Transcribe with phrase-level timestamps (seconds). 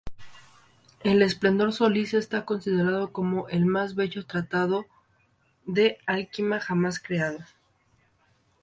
[1.03, 4.87] El "Splendor Solis" está considerado como el más bello tratado
[5.67, 7.37] de alquimia jamás creado.